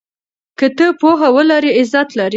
که 0.59 0.67
ته 0.77 0.85
پوهه 0.99 1.27
ولرې 1.35 1.71
عزت 1.79 2.09
لرې. 2.17 2.29